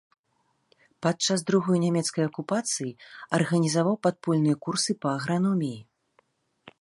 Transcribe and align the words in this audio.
Падчас 1.05 1.43
другой 1.49 1.77
нямецкай 1.85 2.23
акупацыі, 2.29 2.95
арганізаваў 3.41 3.95
падпольныя 4.07 4.55
курсы 4.67 4.91
па 5.05 5.09
аграноміі. 5.19 5.79